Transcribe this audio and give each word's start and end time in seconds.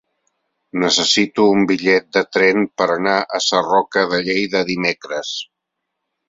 Necessito 0.83 1.43
un 1.57 1.67
bitllet 1.71 2.07
de 2.17 2.23
tren 2.37 2.65
per 2.81 2.87
anar 2.95 3.15
a 3.39 3.43
Sarroca 3.49 4.07
de 4.15 4.23
Lleida 4.31 4.65
dimecres. 4.73 5.37